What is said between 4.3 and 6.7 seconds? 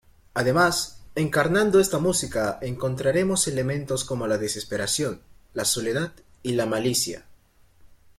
desesperación, la soledad y la